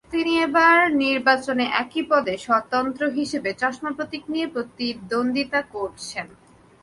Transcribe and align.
তিনি 0.11 0.33
এবার 0.39 0.77
নির্বাচনে 1.03 1.65
একই 1.81 2.03
পদে 2.09 2.33
স্বতন্ত্র 2.37 3.01
হিসেবে 3.09 3.49
চশমা 3.53 3.91
প্রতীক 3.97 4.23
নিয়ে 4.33 4.47
প্রতিদ্বন্দ্বিতা 4.47 5.59
করছেন। 5.73 6.27